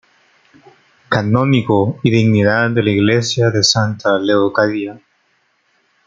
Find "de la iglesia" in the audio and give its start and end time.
2.71-3.51